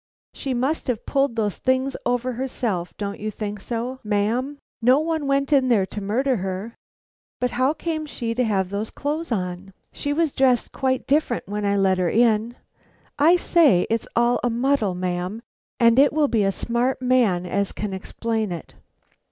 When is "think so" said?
3.29-3.99